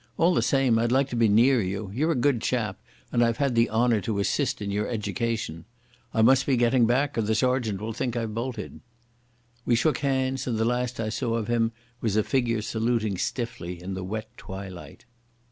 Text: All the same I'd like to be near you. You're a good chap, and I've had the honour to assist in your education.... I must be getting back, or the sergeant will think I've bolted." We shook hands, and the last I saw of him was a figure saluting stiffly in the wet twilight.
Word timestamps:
All 0.17 0.33
the 0.33 0.41
same 0.41 0.79
I'd 0.79 0.91
like 0.91 1.09
to 1.09 1.15
be 1.15 1.27
near 1.29 1.61
you. 1.61 1.91
You're 1.93 2.13
a 2.13 2.15
good 2.15 2.41
chap, 2.41 2.79
and 3.11 3.23
I've 3.23 3.37
had 3.37 3.53
the 3.53 3.69
honour 3.69 4.01
to 4.01 4.17
assist 4.17 4.59
in 4.59 4.71
your 4.71 4.87
education.... 4.87 5.63
I 6.11 6.23
must 6.23 6.47
be 6.47 6.57
getting 6.57 6.87
back, 6.87 7.19
or 7.19 7.21
the 7.21 7.35
sergeant 7.35 7.79
will 7.79 7.93
think 7.93 8.17
I've 8.17 8.33
bolted." 8.33 8.79
We 9.63 9.75
shook 9.75 9.99
hands, 9.99 10.47
and 10.47 10.57
the 10.57 10.65
last 10.65 10.99
I 10.99 11.09
saw 11.09 11.35
of 11.35 11.47
him 11.49 11.71
was 12.01 12.15
a 12.15 12.23
figure 12.23 12.63
saluting 12.63 13.15
stiffly 13.19 13.79
in 13.79 13.93
the 13.93 14.03
wet 14.03 14.35
twilight. 14.37 15.05